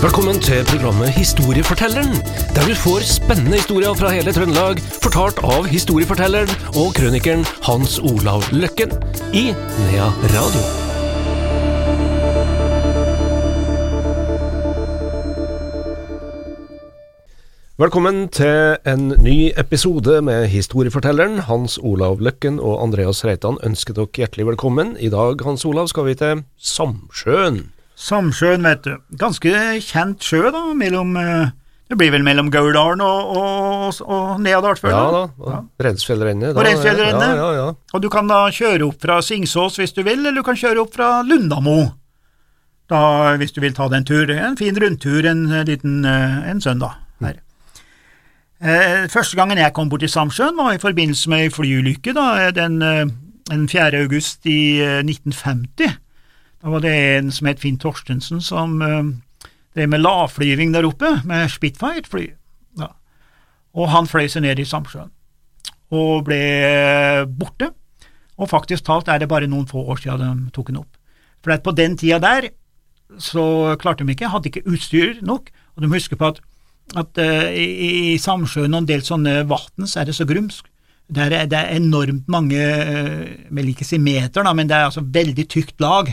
[0.00, 2.14] Velkommen til programmet Historiefortelleren,
[2.56, 8.46] der du får spennende historier fra hele Trøndelag, fortalt av historiefortelleren og krønikeren Hans Olav
[8.48, 8.94] Løkken
[9.36, 10.62] i Nea Radio.
[17.76, 21.42] Velkommen til en ny episode med Historiefortelleren.
[21.44, 24.96] Hans Olav Løkken og Andreas Reitan ønsker dere hjertelig velkommen.
[24.96, 27.60] I dag, Hans Olav, skal vi til Samsjøen.
[28.00, 28.94] Samsjøen, vet du.
[29.20, 29.52] Ganske
[29.84, 31.50] kjent sjø, da, mellom eh,
[31.90, 34.96] Det blir vel mellom Gauldalen og, og, og Neadalsfjorden?
[34.96, 35.22] Ja da.
[35.60, 36.54] og Reinsfjellrennet.
[36.54, 37.26] Og Rensfjellrennet.
[37.26, 37.68] Ja, ja, ja.
[37.92, 40.84] Og du kan da kjøre opp fra Singsås hvis du vil, eller du kan kjøre
[40.84, 41.80] opp fra Lundamo.
[42.90, 43.02] Da,
[43.38, 44.32] hvis du vil ta deg en tur.
[44.34, 47.40] En fin rundtur en liten eh, en søndag her.
[48.60, 52.12] Eh, første gangen jeg kom bort til Samsjøen var i forbindelse med ei flyulykke
[52.56, 53.06] den, eh,
[53.48, 54.02] den 4.
[54.02, 55.96] august i eh, 1950.
[56.60, 59.08] Da var det en som het Finn Torstensen som uh,
[59.76, 62.26] drev med lavflyving der oppe, med Spitfire-fly.
[62.80, 62.90] Ja.
[63.80, 65.08] Og han fløy seg ned i Samsjøen,
[65.96, 66.40] og ble
[67.40, 67.72] borte.
[68.40, 70.96] Og faktisk talt er det bare noen få år siden de tok den opp.
[71.40, 72.50] For på den tida der
[73.20, 76.42] så klarte de ikke, hadde ikke utstyr nok, og de husker på at,
[77.00, 80.68] at uh, i, i Samsjøen og en del sånne vann så er det så grumsk.
[81.10, 84.90] Det er, det er enormt mange, jeg vil ikke si meter, da, men det er
[84.90, 86.12] altså veldig tykt lag.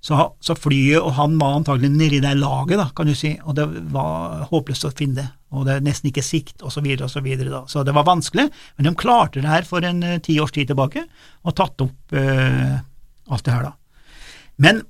[0.00, 3.56] Så, så, flyet og han var antagelig nedi det laget, da, kan du si, og
[3.58, 7.20] det var håpløst å finne det, og det er nesten ikke sikt, videre og så.
[7.68, 8.46] Så det var vanskelig,
[8.78, 11.04] men de klarte det her for en uh, ti års tid tilbake,
[11.44, 12.80] og tatt opp uh,
[13.28, 13.72] alt det her, da.
[14.56, 14.80] Men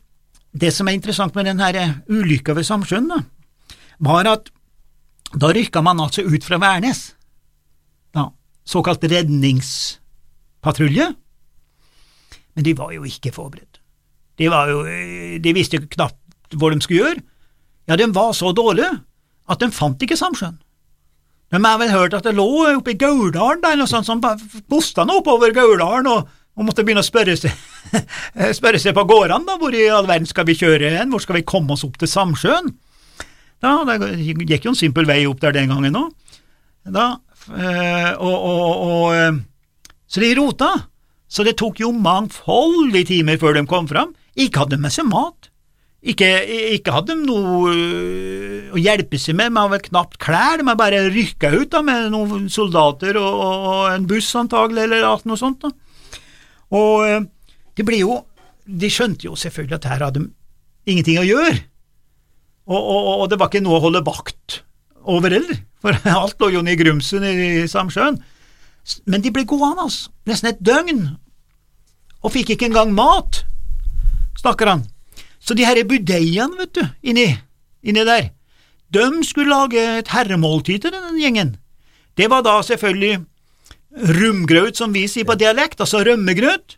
[0.52, 3.18] det som er interessant med denne her ulykka ved Samsjøen, da,
[4.06, 4.50] var at
[5.30, 7.14] da rykka man altså ut fra Værnes,
[8.14, 8.30] da,
[8.66, 11.06] såkalt redningspatrulje,
[12.54, 13.69] men de var jo ikke forberedt.
[14.40, 14.80] De, jo,
[15.44, 17.22] de visste jo knapt hva de skulle gjøre.
[17.90, 18.90] Ja, de var så dårlige
[19.50, 20.58] at de fant ikke Samsjøen.
[21.50, 24.20] De har vel hørt at det lå oppe i Gauldalen der, noe sånt som
[24.70, 27.50] bosta nå oppover Gauldalen, og, og, måtte begynne å spørre seg,
[28.58, 31.40] spørre seg på gårdene, da, hvor i all verden skal vi kjøre hen, hvor skal
[31.40, 32.70] vi komme oss opp til Samsjøen?
[33.60, 33.98] Da, det
[34.46, 36.38] gikk jo en simpel vei opp der den gangen òg.
[36.94, 37.10] Da,
[37.50, 39.42] og, og, og,
[40.10, 40.70] så de rota,
[41.30, 44.14] så det tok jo mangfoldige timer før de kom fram.
[44.40, 45.50] Ikke hadde de med seg mat.
[46.00, 46.28] Ikke,
[46.78, 50.80] ikke hadde de noe øh, å hjelpe seg med, de hadde knapt klær, de hadde
[50.80, 55.66] bare rykka ut da, med noen soldater og, og en buss antagelig, eller noe sånt.
[55.66, 56.24] da.
[56.72, 57.28] Og
[57.76, 58.20] de ble jo
[58.70, 60.28] De skjønte jo selvfølgelig at her hadde de
[60.88, 61.56] ingenting å gjøre,
[62.70, 64.60] og, og, og det var ikke noe å holde vakt
[65.10, 68.20] over heller, for alt lå jo nede i grumsen i Samsjøen.
[69.10, 71.02] Men de ble gående, altså, nesten et døgn,
[72.20, 73.42] og fikk ikke engang mat
[74.40, 74.88] stakkarene.
[75.40, 77.30] Så de herre budeiene, vet du, inni,
[77.80, 78.30] inni der,
[78.92, 81.54] de skulle lage et herremåltid til den gjengen.
[82.18, 83.22] Det var da selvfølgelig
[84.20, 86.76] rumgrøt, som vi sier på dialekt, altså rømmegrøt,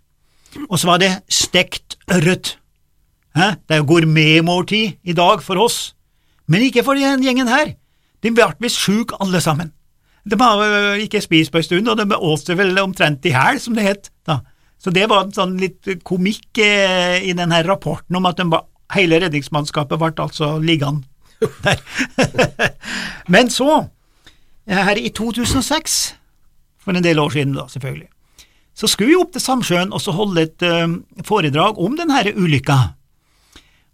[0.68, 2.56] og så var det stekt ørret.
[3.34, 5.94] Det er jo gourmetmåltid i dag for oss,
[6.46, 7.74] men ikke for den gjengen her.
[8.22, 9.72] De ble visst sjuke alle sammen.
[10.28, 13.58] De har ikke spist på en stund, og de åt seg vel omtrent i hæl,
[13.58, 14.42] som det het da.
[14.82, 18.64] Så det var sånn litt komikk eh, i denne rapporten om at ba,
[18.96, 21.06] hele redningsmannskapet ble altså liggende
[21.62, 21.78] der.
[23.32, 23.84] Men så,
[24.66, 26.00] her i 2006,
[26.82, 28.08] for en del år siden da, selvfølgelig,
[28.74, 30.96] så skulle vi opp til Samsjøen og så holde et uh,
[31.28, 32.78] foredrag om denne ulykka.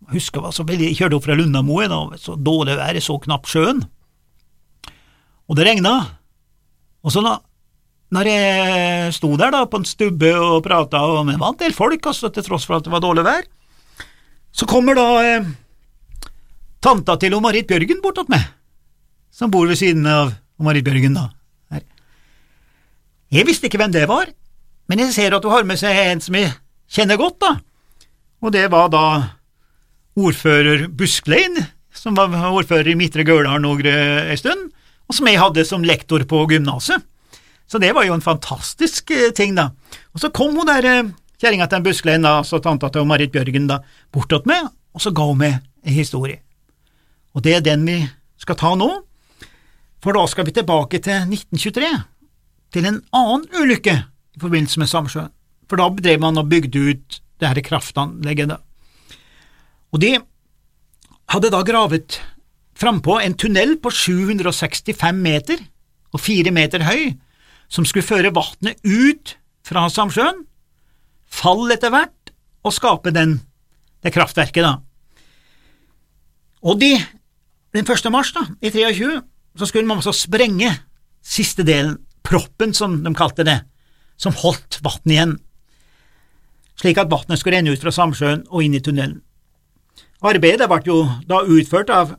[0.09, 3.19] Jeg husker var så veldig, jeg kjørte opp fra Lundamoen, og så dårlig vær, så
[3.25, 3.83] knapt sjøen,
[5.49, 5.95] og det regna,
[7.03, 7.39] og så da
[8.15, 11.75] når jeg sto der da på en stubbe og prata, med det var en del
[11.77, 13.45] folk, altså, til tross for at det var dårlig vær,
[14.53, 15.51] så kommer da eh,
[16.81, 18.47] tanta til Marit Bjørgen bort til meg,
[19.31, 20.33] som bor ved siden av
[20.65, 21.29] Marit Bjørgen, da.
[21.75, 21.85] Her.
[23.35, 24.33] Jeg visste ikke hvem det var,
[24.89, 26.55] men jeg ser at hun har med seg en som jeg
[26.89, 27.53] kjenner godt, da,
[28.41, 29.05] og det var da
[30.19, 31.61] ordfører Busklein,
[31.93, 34.69] som var ordfører i Midtre Gøldal en stund,
[35.09, 37.05] og som jeg hadde som lektor på gymnaset.
[37.69, 39.71] Så det var jo en fantastisk eh, ting, da.
[40.17, 41.11] Og så kom hun der eh,
[41.41, 43.83] kjerringa til Busklein, da, så tanta til Marit Bjørgen, da,
[44.15, 46.41] bortåt med, og så ga hun meg en historie.
[47.37, 48.01] Og det er den vi
[48.41, 48.89] skal ta nå,
[50.03, 51.91] for da skal vi tilbake til 1923,
[52.73, 53.95] til en annen ulykke
[54.37, 55.31] i forbindelse med Samsjøen,
[55.69, 58.57] for da drev man og bygde ut det her kraftanlegget.
[59.93, 60.17] Og de
[61.33, 62.19] hadde da gravet
[62.79, 65.61] frampå en tunnel på 765 meter
[66.15, 67.13] og fire meter høy,
[67.69, 69.37] som skulle føre vannet ut
[69.67, 70.45] fra Samsjøen,
[71.29, 72.33] falle etter hvert
[72.65, 73.39] og skape den,
[74.03, 74.79] det kraftverket, da.
[76.65, 76.97] Og de
[77.77, 78.09] den 1.
[78.13, 79.21] mars da, i 23
[79.59, 80.71] så skulle man også sprenge
[81.25, 83.61] siste delen, proppen som de kalte det,
[84.21, 85.35] som holdt vannet igjen,
[86.79, 89.21] slik at vannet skulle renne ut fra Samsjøen og inn i tunnelen.
[90.25, 92.17] Arbeidet ble jo da utført av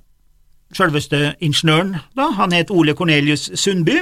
[0.75, 3.99] selveste ingeniøren, da, han het Ole Cornelius Sundby,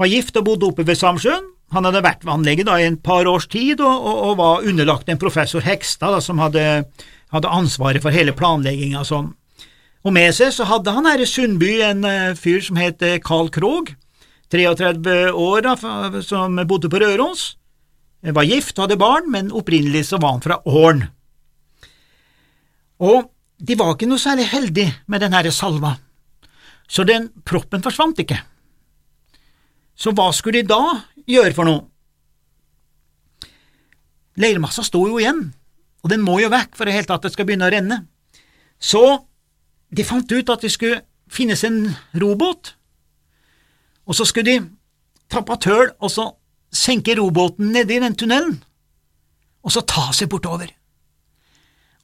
[0.00, 1.50] var gift og bodde oppe ved Samsjøen.
[1.74, 4.64] Han hadde vært ved anlegget da i en par års tid og, og, og var
[4.66, 6.64] underlagt en professor Hekstad som hadde,
[7.34, 9.28] hadde ansvaret for hele planlegginga og sånn.
[10.00, 13.18] Og med seg så hadde han her i Sundby en uh, fyr som het uh,
[13.22, 13.92] Carl Krogh,
[14.50, 17.52] 33 år, da, som bodde på Røros.
[18.20, 21.04] Var gift, hadde barn, men opprinnelig så var han fra Åren.
[23.00, 23.28] Og
[23.60, 25.94] de var ikke noe særlig heldige med den herre salva,
[26.90, 28.40] så den proppen forsvant ikke.
[30.00, 30.80] Så hva skulle de da
[31.28, 31.84] gjøre for noe?
[34.40, 35.42] Leirmassa står jo igjen,
[36.00, 37.98] og den må jo vekk for i tatt det skal begynne å renne.
[38.80, 39.02] Så
[39.92, 41.82] de fant ut at det skulle finnes en
[42.16, 42.74] robåt,
[44.08, 44.62] og så skulle de
[45.30, 46.30] ta patøl og så
[46.74, 48.56] senke robåten nedi den tunnelen,
[49.60, 50.70] og så ta seg bortover.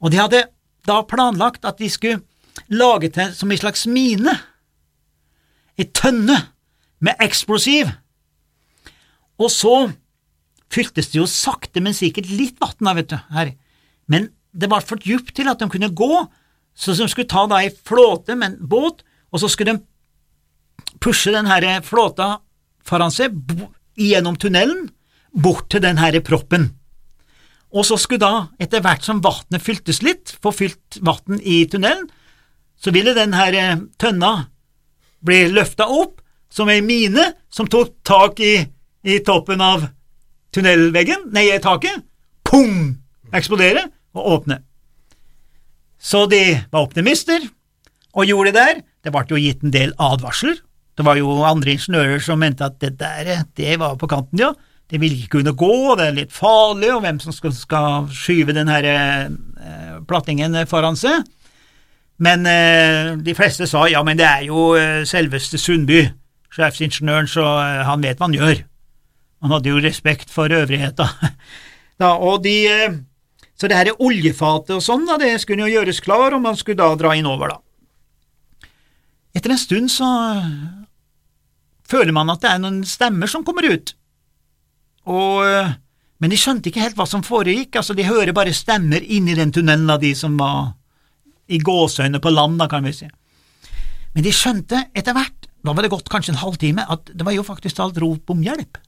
[0.03, 0.43] Og de hadde
[0.87, 2.21] da planlagt at de skulle
[2.69, 4.35] lage til som en slags mine,
[5.77, 6.37] ei tønne
[7.03, 7.89] med eksplosiv,
[9.37, 9.75] og så
[10.73, 13.53] fyltes det jo sakte, men sikkert litt vann vet du, her,
[14.09, 16.25] men det var for djupt til at de kunne gå,
[16.77, 21.33] så de skulle ta da ei flåte med en båt, og så skulle de pushe
[21.33, 22.37] den her flåta
[22.87, 23.35] foran seg
[23.97, 24.89] gjennom tunnelen,
[25.37, 26.71] bort til den her proppen.
[27.75, 32.07] Og så skulle da, etter hvert som vannet fyltes litt, få fylt vann i tunnelen,
[32.77, 34.47] så ville den her tønna
[35.25, 38.55] bli løfta opp som ei mine som tok tak i,
[39.07, 39.87] i toppen av
[40.55, 42.01] tunnelveggen, nei, taket,
[42.47, 42.95] pung,
[43.35, 44.61] eksplodere og åpne.
[45.97, 46.41] Så de
[46.71, 47.43] var optimister,
[48.17, 48.79] og gjorde det der.
[49.05, 50.57] Det ble jo gitt en del advarsler.
[50.97, 54.53] Det var jo andre ingeniører som mente at det der, det var på kanten, ja.
[54.87, 58.55] Det ville ikke kunne gå, det er litt farlig, og hvem som skal, skal skyve
[58.55, 61.25] den her eh, plattingen foran seg.
[62.23, 66.05] Men eh, de fleste sa ja, men det er jo eh, selveste Sundby,
[66.55, 68.63] sjefsingeniøren, så eh, han vet hva han gjør.
[69.45, 71.07] Han hadde jo respekt for øvrigheta.
[72.01, 72.99] da, og de, eh,
[73.57, 76.81] så det her oljefatet og sånn, da, det skulle jo gjøres klar, og man skulle
[76.81, 78.69] da dra innover, da.
[79.37, 80.55] Etter en stund så eh,
[81.87, 83.93] føler man at det er noen stemmer som kommer ut,
[85.07, 85.39] og,
[86.19, 89.53] men de skjønte ikke helt hva som foregikk, altså de hører bare stemmer inni den
[89.55, 90.73] tunnelen av de som var
[91.47, 93.07] i gåseøyne på land, da, kan vi si.
[94.17, 97.35] Men de skjønte etter hvert, da var det gått kanskje en halvtime, at det var
[97.35, 98.79] jo faktisk alt rop om hjelp.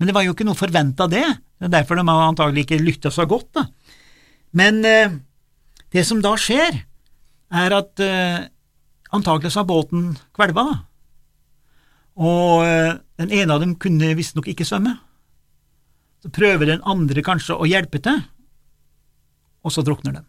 [0.00, 1.26] Men det var jo ikke noe forventa det,
[1.60, 3.66] det er derfor de antagelig ikke lytta så godt, da.
[4.56, 5.18] Men eh,
[5.92, 6.78] det som da skjer,
[7.60, 8.46] er at eh,
[9.12, 10.78] antagelig så har båten kvelva, da.
[12.16, 14.94] Og eh, den ene av dem kunne visstnok ikke svømme.
[16.24, 18.24] Så prøver den andre kanskje å hjelpe til,
[19.60, 20.28] og så drukner den.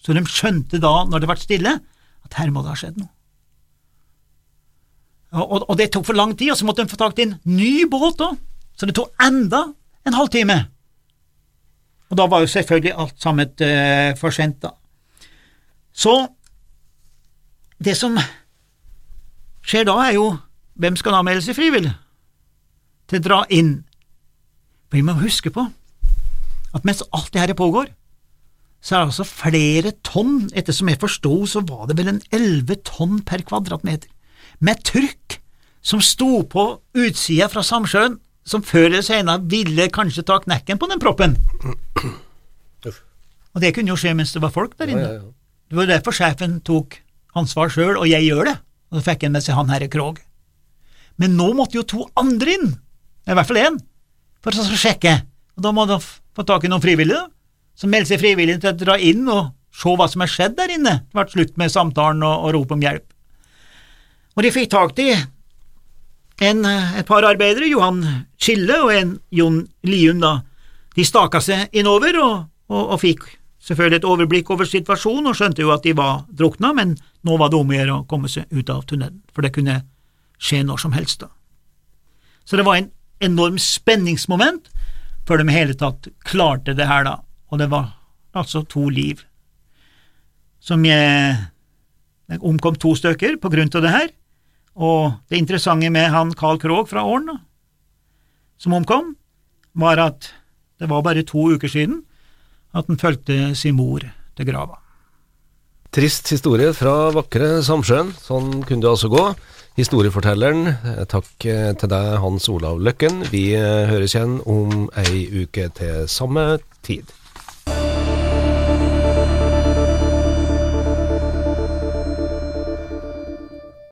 [0.00, 1.72] Så de skjønte da, når det ble stille,
[2.24, 3.10] at her må det ha skjedd noe.
[5.30, 7.36] Og, og, det tok for lang tid, og så måtte de få tak i en
[7.46, 8.32] ny båt da,
[8.74, 9.62] så det tok enda
[10.08, 10.56] en halvtime.
[12.10, 14.72] Og da var jo selvfølgelig alt sammen uh, for sent, da.
[15.94, 16.14] Så
[17.78, 18.18] det som
[19.62, 20.32] skjer da, er jo
[20.80, 21.92] hvem skal da melde seg frivillig
[23.10, 23.72] til å dra inn?
[24.90, 25.68] Vi må huske på
[26.74, 27.90] at mens alt det her pågår,
[28.80, 32.22] så er det altså flere tonn, etter som jeg forsto, så var det vel en
[32.32, 34.08] elleve tonn per kvadratmeter,
[34.64, 35.36] med trykk
[35.84, 36.64] som sto på
[36.96, 41.36] utsida fra Samsjøen, som før eller senere ville kanskje ta knekken på den proppen.
[43.50, 45.04] Og det kunne jo skje mens det var folk der inne.
[45.04, 45.32] Ja, ja, ja.
[45.70, 46.96] Det var derfor sjefen tok
[47.38, 48.56] ansvar sjøl, og jeg gjør det,
[48.90, 50.22] og så fikk han med seg han herre Krog.
[51.20, 52.72] Men nå måtte jo to andre inn,
[53.28, 53.76] i hvert fall én,
[54.40, 55.18] for å sjekke,
[55.58, 57.39] og da må de få tak i noen frivillige, da
[57.80, 60.74] som melder seg frivillig til å dra inn og se hva som er skjedd der
[60.74, 60.94] inne.
[61.08, 63.06] Det ble slutt med samtalen og, og rop om hjelp.
[64.36, 65.10] Og de fikk tak i
[66.44, 68.02] en, et par arbeidere, Johan
[68.40, 70.40] Skille og en Jon Lium, da.
[70.96, 72.34] De staka seg innover og,
[72.68, 73.24] og, og, fikk
[73.64, 76.94] selvfølgelig et overblikk over situasjonen og skjønte jo at de var drukna, men
[77.28, 79.82] nå var det om å gjøre å komme seg ut av tunnelen, for det kunne
[80.40, 81.30] skje når som helst da.
[82.48, 82.90] Så det var en
[83.24, 84.70] enorm spenningsmoment
[85.28, 87.18] før de i hele tatt klarte det her, da
[87.50, 87.92] og det var
[88.36, 89.22] altså to liv.
[90.60, 91.36] Som jeg,
[92.30, 94.10] jeg omkom to stykker på grunn av det her,
[94.80, 97.40] og det interessante med han Carl Krogh fra Åren,
[98.60, 99.14] som omkom,
[99.74, 100.30] var at
[100.80, 102.02] det var bare to uker siden
[102.76, 104.04] at han fulgte sin mor
[104.36, 104.78] til grava.
[105.90, 108.12] Trist historie fra vakre Samsjøen.
[108.14, 109.24] Sånn kunne det altså gå.
[109.78, 113.24] Historiefortelleren, eh, takk eh, til deg, Hans Olav Løkken.
[113.32, 117.10] Vi eh, høres igjen om ei uke til samme tid.